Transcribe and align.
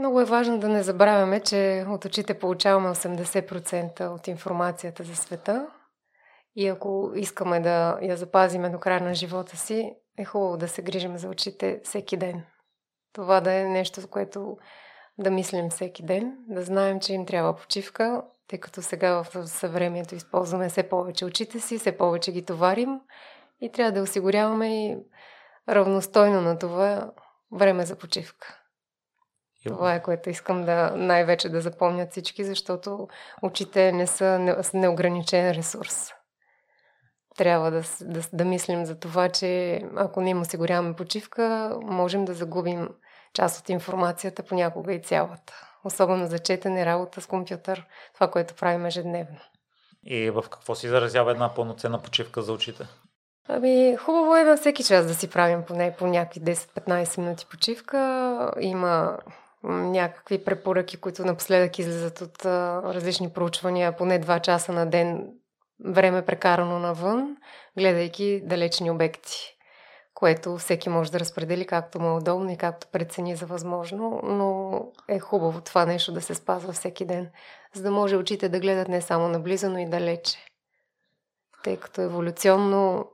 Много 0.00 0.20
е 0.20 0.24
важно 0.24 0.58
да 0.58 0.68
не 0.68 0.82
забравяме, 0.82 1.40
че 1.40 1.84
от 1.88 2.04
очите 2.04 2.38
получаваме 2.38 2.88
80% 2.88 4.08
от 4.08 4.28
информацията 4.28 5.02
за 5.04 5.16
света 5.16 5.66
и 6.56 6.68
ако 6.68 7.12
искаме 7.14 7.60
да 7.60 7.98
я 8.02 8.16
запазиме 8.16 8.70
до 8.70 8.78
края 8.78 9.00
на 9.00 9.14
живота 9.14 9.56
си, 9.56 9.94
е 10.18 10.24
хубаво 10.24 10.56
да 10.56 10.68
се 10.68 10.82
грижим 10.82 11.18
за 11.18 11.28
очите 11.28 11.80
всеки 11.84 12.16
ден. 12.16 12.42
Това 13.12 13.40
да 13.40 13.52
е 13.52 13.64
нещо, 13.64 14.08
което 14.10 14.56
да 15.18 15.30
мислим 15.30 15.70
всеки 15.70 16.02
ден, 16.02 16.36
да 16.48 16.62
знаем, 16.62 17.00
че 17.00 17.12
им 17.12 17.26
трябва 17.26 17.56
почивка, 17.56 18.22
тъй 18.48 18.60
като 18.60 18.82
сега 18.82 19.22
в 19.22 19.48
съвремието 19.48 20.14
използваме 20.14 20.68
все 20.68 20.82
повече 20.82 21.24
очите 21.24 21.60
си, 21.60 21.78
все 21.78 21.96
повече 21.96 22.32
ги 22.32 22.44
товарим 22.44 23.00
и 23.60 23.72
трябва 23.72 23.92
да 23.92 24.02
осигуряваме 24.02 24.86
и 24.86 24.98
равностойно 25.68 26.40
на 26.40 26.58
това 26.58 27.10
време 27.52 27.84
за 27.84 27.96
почивка. 27.96 28.59
Това 29.66 29.94
е 29.94 30.02
което 30.02 30.30
искам 30.30 30.64
да 30.64 30.92
най-вече 30.96 31.48
да 31.48 31.60
запомнят 31.60 32.10
всички, 32.10 32.44
защото 32.44 33.08
очите 33.42 33.92
не 33.92 34.06
са 34.06 34.56
неограничен 34.74 35.50
ресурс. 35.50 36.12
Трябва 37.36 37.70
да, 37.70 37.82
да, 38.00 38.20
да 38.32 38.44
мислим 38.44 38.86
за 38.86 38.98
това, 38.98 39.28
че 39.28 39.82
ако 39.96 40.20
не 40.20 40.30
им 40.30 40.40
осигуряваме 40.40 40.96
почивка, 40.96 41.76
можем 41.82 42.24
да 42.24 42.34
загубим 42.34 42.88
част 43.34 43.60
от 43.60 43.68
информацията, 43.68 44.42
понякога 44.42 44.94
и 44.94 45.02
цялата. 45.02 45.52
Особено 45.84 46.26
за 46.26 46.38
четене, 46.38 46.86
работа 46.86 47.20
с 47.20 47.26
компютър, 47.26 47.86
това, 48.14 48.30
което 48.30 48.54
правим 48.54 48.86
ежедневно. 48.86 49.38
И 50.04 50.30
в 50.30 50.44
какво 50.50 50.74
си 50.74 50.88
заразява 50.88 51.30
една 51.30 51.54
пълноценна 51.54 52.02
почивка 52.02 52.42
за 52.42 52.52
очите? 52.52 52.86
Ами, 53.48 53.96
хубаво 53.96 54.36
е 54.36 54.44
на 54.44 54.56
всеки 54.56 54.84
час 54.84 55.06
да 55.06 55.14
си 55.14 55.30
правим 55.30 55.62
поне 55.62 55.94
по 55.98 56.06
някакви 56.06 56.40
10-15 56.40 57.18
минути 57.18 57.46
почивка. 57.50 58.52
Има 58.60 59.18
някакви 59.64 60.44
препоръки, 60.44 60.96
които 60.96 61.24
напоследък 61.24 61.78
излизат 61.78 62.20
от 62.20 62.44
а, 62.44 62.82
различни 62.84 63.32
проучвания, 63.32 63.96
поне 63.96 64.20
2 64.20 64.40
часа 64.40 64.72
на 64.72 64.86
ден 64.86 65.28
време 65.84 66.22
прекарано 66.22 66.78
навън, 66.78 67.36
гледайки 67.78 68.42
далечни 68.44 68.90
обекти, 68.90 69.56
което 70.14 70.56
всеки 70.56 70.88
може 70.88 71.12
да 71.12 71.20
разпредели 71.20 71.66
както 71.66 72.00
му 72.00 72.08
е 72.08 72.16
удобно 72.16 72.50
и 72.50 72.56
както 72.56 72.86
прецени 72.92 73.36
за 73.36 73.46
възможно, 73.46 74.20
но 74.24 74.80
е 75.08 75.18
хубаво 75.18 75.60
това 75.60 75.86
нещо 75.86 76.12
да 76.12 76.20
се 76.20 76.34
спазва 76.34 76.72
всеки 76.72 77.04
ден, 77.04 77.30
за 77.74 77.82
да 77.82 77.90
може 77.90 78.16
очите 78.16 78.48
да 78.48 78.60
гледат 78.60 78.88
не 78.88 79.00
само 79.00 79.28
наблизо, 79.28 79.70
но 79.70 79.78
и 79.78 79.86
далече. 79.86 80.38
Тъй 81.64 81.76
като 81.76 82.00
еволюционно 82.00 83.06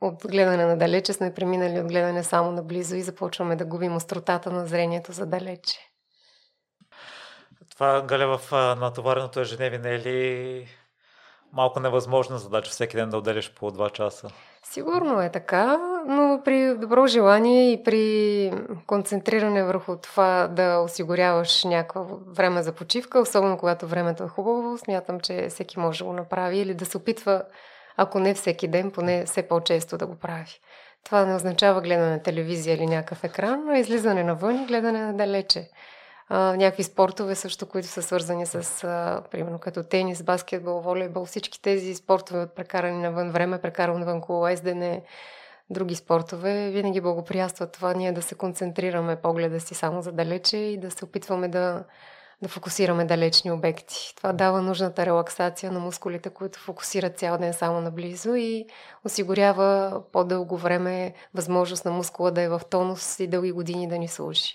от 0.00 0.22
гледане 0.26 0.66
на 0.66 0.76
далече 0.76 1.12
сме 1.12 1.34
преминали 1.34 1.80
от 1.80 1.86
гледане 1.86 2.22
само 2.22 2.52
наблизо 2.52 2.96
и 2.96 3.02
започваме 3.02 3.56
да 3.56 3.64
губим 3.64 3.96
остротата 3.96 4.50
на 4.50 4.66
зрението 4.66 5.12
за 5.12 5.26
далече. 5.26 5.78
Това, 7.70 8.02
Галя, 8.02 8.38
в 8.38 8.52
натовареното 8.80 9.40
ежедневие 9.40 9.78
не 9.78 9.94
е 9.94 9.98
ли 9.98 10.66
малко 11.52 11.80
невъзможна 11.80 12.38
задача 12.38 12.70
всеки 12.70 12.96
ден 12.96 13.10
да 13.10 13.16
отделяш 13.16 13.54
по 13.54 13.70
2 13.70 13.92
часа? 13.92 14.28
Сигурно 14.62 15.20
е 15.22 15.30
така, 15.30 15.78
но 16.06 16.40
при 16.44 16.74
добро 16.78 17.06
желание 17.06 17.72
и 17.72 17.82
при 17.84 18.52
концентриране 18.86 19.64
върху 19.64 19.96
това 19.96 20.48
да 20.48 20.78
осигуряваш 20.78 21.64
някакво 21.64 22.04
време 22.26 22.62
за 22.62 22.72
почивка, 22.72 23.20
особено 23.20 23.58
когато 23.58 23.86
времето 23.86 24.24
е 24.24 24.28
хубаво, 24.28 24.78
смятам, 24.78 25.20
че 25.20 25.46
всеки 25.48 25.78
може 25.78 25.98
да 25.98 26.04
го 26.04 26.12
направи 26.12 26.58
или 26.58 26.74
да 26.74 26.86
се 26.86 26.96
опитва, 26.96 27.42
ако 27.98 28.18
не 28.18 28.34
всеки 28.34 28.68
ден, 28.68 28.90
поне 28.90 29.24
все 29.24 29.42
по-често 29.42 29.98
да 29.98 30.06
го 30.06 30.14
прави. 30.16 30.60
Това 31.04 31.24
не 31.24 31.34
означава 31.34 31.80
гледане 31.80 32.10
на 32.10 32.22
телевизия 32.22 32.74
или 32.74 32.86
някакъв 32.86 33.24
екран, 33.24 33.68
а 33.68 33.78
излизане 33.78 34.24
навън 34.24 34.62
и 34.62 34.66
гледане 34.66 35.00
на 35.00 35.14
далече 35.14 35.70
а, 36.28 36.56
някакви 36.56 36.82
спортове 36.82 37.34
също, 37.34 37.66
които 37.66 37.88
са 37.88 38.02
свързани 38.02 38.46
с, 38.46 38.84
а, 38.84 39.22
примерно, 39.30 39.58
като 39.58 39.82
тенис, 39.82 40.22
баскетбол, 40.22 40.80
волейбол, 40.80 41.24
всички 41.24 41.62
тези 41.62 41.94
спортове 41.94 42.46
прекарани 42.46 43.02
навън 43.02 43.30
време, 43.30 43.60
прекарано 43.60 43.98
навън 43.98 44.20
колоездене, 44.20 45.02
други 45.70 45.94
спортове, 45.94 46.70
винаги 46.70 47.00
благоприятстват 47.00 47.72
това 47.72 47.94
ние 47.94 48.12
да 48.12 48.22
се 48.22 48.34
концентрираме 48.34 49.16
погледа 49.16 49.60
си 49.60 49.74
само 49.74 50.02
за 50.02 50.12
далече 50.12 50.56
и 50.56 50.78
да 50.78 50.90
се 50.90 51.04
опитваме 51.04 51.48
да, 51.48 51.84
да 52.42 52.48
фокусираме 52.48 53.04
далечни 53.04 53.52
обекти. 53.52 54.12
Това 54.16 54.32
дава 54.32 54.62
нужната 54.62 55.06
релаксация 55.06 55.72
на 55.72 55.80
мускулите, 55.80 56.30
които 56.30 56.58
фокусират 56.58 57.18
цял 57.18 57.38
ден 57.38 57.52
само 57.52 57.80
наблизо 57.80 58.34
и 58.34 58.66
осигурява 59.04 60.00
по-дълго 60.12 60.56
време 60.56 61.14
възможност 61.34 61.84
на 61.84 61.90
мускула 61.90 62.30
да 62.30 62.42
е 62.42 62.48
в 62.48 62.60
тонус 62.70 63.20
и 63.20 63.26
дълги 63.26 63.52
години 63.52 63.88
да 63.88 63.98
ни 63.98 64.08
служи 64.08 64.54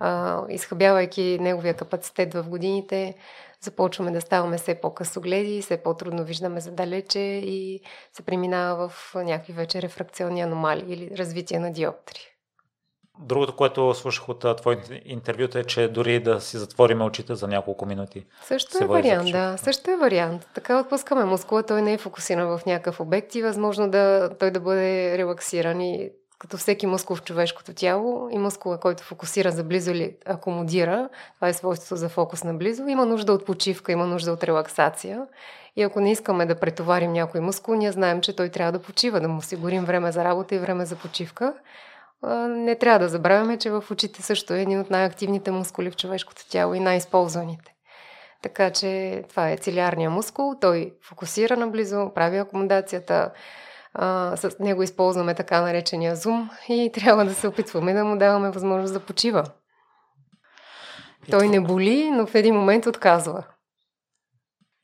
а, 0.00 0.42
изхъбявайки 0.48 1.38
неговия 1.40 1.74
капацитет 1.74 2.34
в 2.34 2.48
годините, 2.48 3.14
започваме 3.60 4.10
да 4.10 4.20
ставаме 4.20 4.58
все 4.58 4.74
по-късогледи, 4.74 5.62
все 5.62 5.82
по-трудно 5.82 6.24
виждаме 6.24 6.60
задалече 6.60 7.20
и 7.20 7.80
се 8.12 8.22
преминава 8.22 8.88
в 8.88 9.14
някакви 9.14 9.52
вече 9.52 9.82
рефракционни 9.82 10.40
аномалии 10.40 10.92
или 10.92 11.18
развитие 11.18 11.58
на 11.58 11.72
диоптри. 11.72 12.29
Другото, 13.22 13.56
което 13.56 13.94
слушах 13.94 14.28
от 14.28 14.56
твоите 14.56 15.02
интервюта 15.04 15.58
е, 15.58 15.64
че 15.64 15.88
дори 15.88 16.20
да 16.20 16.40
си 16.40 16.58
затвориме 16.58 17.04
очите 17.04 17.34
за 17.34 17.48
няколко 17.48 17.86
минути. 17.86 18.26
Също 18.42 18.84
е 18.84 18.86
вариант, 18.86 19.32
да. 19.32 19.56
Също 19.58 19.90
е 19.90 19.96
вариант. 19.96 20.48
Така 20.54 20.80
отпускаме 20.80 21.24
мускула, 21.24 21.62
той 21.62 21.82
не 21.82 21.92
е 21.92 21.98
фокусиран 21.98 22.58
в 22.58 22.66
някакъв 22.66 23.00
обект 23.00 23.34
и 23.34 23.42
възможно 23.42 23.90
да 23.90 24.30
той 24.38 24.50
да 24.50 24.60
бъде 24.60 25.18
релаксиран 25.18 25.80
и 25.80 26.10
като 26.40 26.56
всеки 26.56 26.86
мускул 26.86 27.16
в 27.16 27.22
човешкото 27.22 27.74
тяло 27.74 28.28
и 28.32 28.38
мускула, 28.38 28.80
който 28.80 29.02
фокусира 29.02 29.50
за 29.50 29.64
близо 29.64 29.90
или 29.90 30.16
акомодира, 30.26 31.08
това 31.34 31.48
е 31.48 31.52
свойството 31.52 31.96
за 31.96 32.08
фокус 32.08 32.44
на 32.44 32.54
близо, 32.54 32.86
има 32.86 33.06
нужда 33.06 33.32
от 33.32 33.46
почивка, 33.46 33.92
има 33.92 34.06
нужда 34.06 34.32
от 34.32 34.44
релаксация. 34.44 35.26
И 35.76 35.82
ако 35.82 36.00
не 36.00 36.12
искаме 36.12 36.46
да 36.46 36.54
претоварим 36.54 37.12
някой 37.12 37.40
мускул, 37.40 37.74
ние 37.74 37.92
знаем, 37.92 38.20
че 38.20 38.36
той 38.36 38.48
трябва 38.48 38.72
да 38.72 38.78
почива, 38.78 39.20
да 39.20 39.28
му 39.28 39.38
осигурим 39.38 39.84
време 39.84 40.12
за 40.12 40.24
работа 40.24 40.54
и 40.54 40.58
време 40.58 40.86
за 40.86 40.96
почивка. 40.96 41.54
Не 42.48 42.78
трябва 42.78 42.98
да 42.98 43.08
забравяме, 43.08 43.58
че 43.58 43.70
в 43.70 43.84
очите 43.90 44.22
също 44.22 44.54
е 44.54 44.62
един 44.62 44.80
от 44.80 44.90
най-активните 44.90 45.50
мускули 45.50 45.90
в 45.90 45.96
човешкото 45.96 46.48
тяло 46.48 46.74
и 46.74 46.80
най-използваните. 46.80 47.72
Така 48.42 48.70
че 48.70 49.22
това 49.28 49.50
е 49.50 49.56
цилиарния 49.56 50.10
мускул, 50.10 50.54
той 50.60 50.94
фокусира 51.02 51.56
наблизо, 51.56 52.10
прави 52.14 52.38
акомодацията, 52.38 53.30
а, 53.94 54.36
с 54.36 54.58
него 54.60 54.82
използваме 54.82 55.34
така 55.34 55.60
наречения 55.60 56.16
зум 56.16 56.50
и 56.68 56.90
трябва 56.94 57.24
да 57.24 57.34
се 57.34 57.48
опитваме 57.48 57.94
да 57.94 58.04
му 58.04 58.18
даваме 58.18 58.50
възможност 58.50 58.94
да 58.94 59.00
почива. 59.00 59.44
Той 61.30 61.48
не 61.48 61.60
боли, 61.60 62.10
но 62.10 62.26
в 62.26 62.34
един 62.34 62.54
момент 62.54 62.86
отказва. 62.86 63.44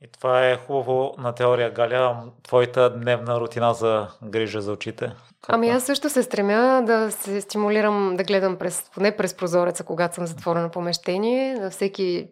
И 0.06 0.10
това 0.12 0.46
е 0.46 0.56
хубаво 0.56 1.14
на 1.18 1.32
теория, 1.32 1.70
Галя. 1.70 2.22
Твоята 2.42 2.90
дневна 2.90 3.40
рутина 3.40 3.74
за 3.74 4.08
грижа 4.24 4.60
за 4.60 4.72
очите? 4.72 5.06
Как 5.06 5.54
ами 5.54 5.70
аз 5.70 5.84
също 5.84 6.10
се 6.10 6.22
стремя 6.22 6.82
да 6.86 7.10
се 7.10 7.40
стимулирам 7.40 8.16
да 8.16 8.24
гледам 8.24 8.56
през, 8.56 8.90
поне 8.94 9.16
през 9.16 9.34
прозореца, 9.34 9.84
когато 9.84 10.14
съм 10.14 10.26
затворено 10.26 10.70
помещение. 10.70 11.54
На 11.54 11.70
всеки 11.70 12.28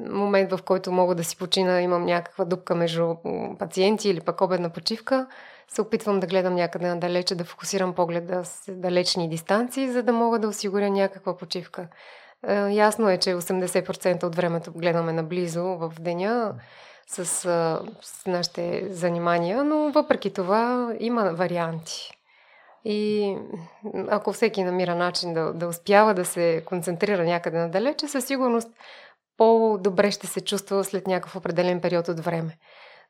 момент, 0.00 0.52
в 0.52 0.62
който 0.62 0.92
мога 0.92 1.14
да 1.14 1.24
си 1.24 1.36
почина, 1.36 1.82
имам 1.82 2.04
някаква 2.04 2.44
дупка 2.44 2.74
между 2.74 3.14
пациенти 3.58 4.08
или 4.08 4.20
пък 4.20 4.40
обедна 4.40 4.70
почивка 4.70 5.26
се 5.68 5.80
опитвам 5.80 6.20
да 6.20 6.26
гледам 6.26 6.54
някъде 6.54 6.88
надалече, 6.88 7.34
да 7.34 7.44
фокусирам 7.44 7.94
погледа 7.94 8.44
с 8.44 8.72
далечни 8.72 9.28
дистанции, 9.28 9.90
за 9.90 10.02
да 10.02 10.12
мога 10.12 10.38
да 10.38 10.48
осигуря 10.48 10.90
някаква 10.90 11.36
почивка. 11.36 11.88
Е, 12.46 12.54
ясно 12.54 13.10
е, 13.10 13.18
че 13.18 13.34
80% 13.34 14.24
от 14.24 14.36
времето 14.36 14.72
гледаме 14.72 15.12
наблизо 15.12 15.64
в 15.64 15.92
деня 16.00 16.54
с, 17.06 17.26
с 18.02 18.26
нашите 18.26 18.88
занимания, 18.90 19.64
но 19.64 19.90
въпреки 19.90 20.32
това 20.32 20.94
има 21.00 21.32
варианти. 21.32 22.12
И 22.84 23.36
ако 24.08 24.32
всеки 24.32 24.64
намира 24.64 24.94
начин 24.94 25.34
да, 25.34 25.52
да 25.52 25.66
успява 25.66 26.14
да 26.14 26.24
се 26.24 26.62
концентрира 26.66 27.24
някъде 27.24 27.58
надалече, 27.58 28.08
със 28.08 28.26
сигурност 28.26 28.68
по-добре 29.36 30.10
ще 30.10 30.26
се 30.26 30.40
чувства 30.40 30.84
след 30.84 31.06
някакъв 31.06 31.36
определен 31.36 31.80
период 31.80 32.08
от 32.08 32.20
време 32.20 32.58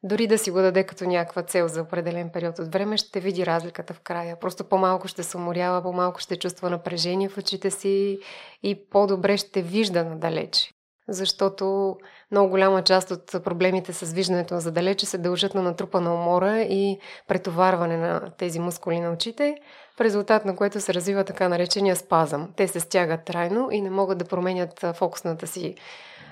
дори 0.03 0.27
да 0.27 0.39
си 0.39 0.51
го 0.51 0.59
даде 0.59 0.85
като 0.85 1.05
някаква 1.05 1.43
цел 1.43 1.69
за 1.69 1.83
определен 1.83 2.31
период 2.33 2.59
от 2.59 2.73
време, 2.73 2.97
ще 2.97 3.21
види 3.21 3.47
разликата 3.47 3.95
в 3.95 4.01
края. 4.01 4.41
Просто 4.41 4.65
по-малко 4.65 5.09
ще 5.09 5.23
се 5.23 5.37
уморява, 5.37 5.83
по-малко 5.83 6.21
ще 6.21 6.37
чувства 6.37 6.71
напрежение 6.71 7.29
в 7.29 7.39
очите 7.39 7.71
си 7.71 8.19
и 8.63 8.89
по-добре 8.91 9.37
ще 9.37 9.63
вижда 9.63 10.05
надалече. 10.05 10.71
Защото 11.09 11.97
много 12.31 12.51
голяма 12.51 12.83
част 12.83 13.11
от 13.11 13.45
проблемите 13.45 13.93
с 13.93 14.13
виждането 14.13 14.61
за 14.61 14.73
далече 14.73 15.07
се 15.07 15.19
дължат 15.19 15.55
на 15.55 15.63
натрупана 15.63 16.15
умора 16.15 16.63
и 16.63 16.99
претоварване 17.29 17.97
на 17.97 18.31
тези 18.39 18.61
мускули 18.61 19.01
на 19.01 19.13
очите, 19.13 19.57
в 19.97 20.01
резултат 20.01 20.45
на 20.45 20.57
което 20.57 20.81
се 20.81 20.95
развива 20.95 21.25
така 21.25 21.49
наречения 21.49 21.97
спазъм. 21.97 22.53
Те 22.57 22.69
се 22.69 22.81
стягат 22.81 23.25
трайно 23.25 23.69
и 23.73 23.81
не 23.81 23.91
могат 23.91 24.19
да 24.19 24.25
променят 24.25 24.85
фокусната 24.95 25.47
си 25.47 25.75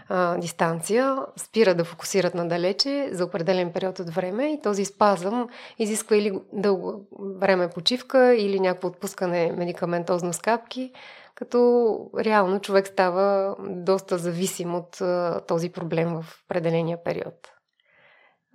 а, 0.08 0.36
дистанция, 0.36 1.16
спира 1.36 1.74
да 1.74 1.84
фокусират 1.84 2.34
надалече 2.34 3.08
за 3.12 3.24
определен 3.24 3.72
период 3.72 3.98
от 3.98 4.10
време 4.10 4.52
и 4.52 4.60
този 4.62 4.84
спазъм 4.84 5.48
изисква 5.78 6.16
или 6.16 6.38
дълго 6.52 7.06
време 7.40 7.70
почивка, 7.70 8.34
или 8.34 8.60
някакво 8.60 8.88
отпускане 8.88 9.52
медикаментозно 9.52 10.32
с 10.32 10.38
капки, 10.38 10.92
като 11.34 11.98
реално 12.18 12.60
човек 12.60 12.86
става 12.86 13.56
доста 13.60 14.18
зависим 14.18 14.74
от 14.74 15.00
а, 15.00 15.40
този 15.48 15.68
проблем 15.68 16.14
в 16.14 16.24
определения 16.44 17.04
период. 17.04 17.34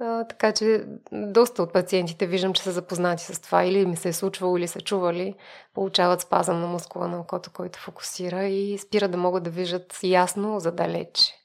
А, 0.02 0.24
така 0.24 0.52
че 0.52 0.84
доста 1.12 1.64
от 1.64 1.74
пациентите 1.74 2.28
виждам, 2.28 2.54
че 2.54 2.64
са 2.64 2.72
запознати 2.72 3.24
с 3.24 3.42
това 3.42 3.64
или 3.64 3.86
ми 3.86 3.96
се 3.96 4.10
е 4.10 4.14
случвало, 4.14 4.58
или 4.58 4.68
са 4.68 4.82
чували, 4.82 5.36
получават 5.74 6.22
спазъм 6.22 6.62
на 6.62 6.68
мускула 6.68 7.08
на 7.08 7.20
окото, 7.20 7.52
който 7.54 7.80
фокусира 7.80 8.46
и 8.46 8.78
спира 8.78 9.08
да 9.08 9.18
могат 9.18 9.44
да 9.44 9.50
виждат 9.50 10.00
ясно 10.04 10.60
задалече. 10.60 11.39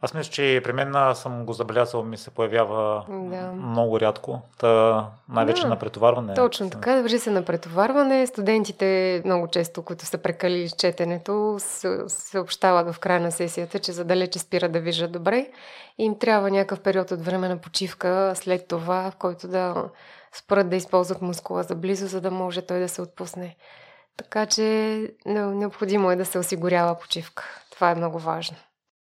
Аз 0.00 0.14
мисля, 0.14 0.30
че 0.32 0.60
при 0.64 0.72
мен 0.72 1.14
съм 1.14 1.44
го 1.44 1.52
забелязал, 1.52 2.02
ми 2.02 2.16
се 2.16 2.30
появява 2.30 3.04
да. 3.08 3.52
много 3.52 4.00
рядко. 4.00 4.40
Та, 4.58 5.06
най-вече 5.28 5.62
да, 5.62 5.68
на 5.68 5.78
претоварване. 5.78 6.34
Точно 6.34 6.70
така, 6.70 6.94
държи 6.94 7.18
се 7.18 7.30
на 7.30 7.44
претоварване. 7.44 8.26
Студентите 8.26 9.22
много 9.24 9.48
често, 9.48 9.82
които 9.82 10.04
са 10.04 10.18
прекалили 10.18 10.68
с 10.68 10.72
четенето, 10.72 11.56
съобщават 12.08 12.94
в 12.94 12.98
края 12.98 13.20
на 13.20 13.32
сесията, 13.32 13.78
че 13.78 13.92
задалече 13.92 14.38
спира 14.38 14.68
да 14.68 14.80
виждат 14.80 15.12
добре. 15.12 15.48
И 15.98 16.04
им 16.04 16.18
трябва 16.18 16.50
някакъв 16.50 16.80
период 16.80 17.10
от 17.10 17.24
време 17.24 17.48
на 17.48 17.58
почивка 17.58 18.32
след 18.34 18.68
това, 18.68 19.10
в 19.10 19.16
който 19.16 19.48
да 19.48 19.84
спрат 20.32 20.70
да 20.70 20.76
използват 20.76 21.22
мускула 21.22 21.62
за 21.62 21.74
близо, 21.74 22.06
за 22.06 22.20
да 22.20 22.30
може 22.30 22.62
той 22.62 22.78
да 22.80 22.88
се 22.88 23.02
отпусне. 23.02 23.56
Така 24.16 24.46
че 24.46 24.98
необходимо 25.26 26.10
е 26.10 26.16
да 26.16 26.24
се 26.24 26.38
осигурява 26.38 26.98
почивка. 26.98 27.44
Това 27.70 27.90
е 27.90 27.94
много 27.94 28.18
важно. 28.18 28.56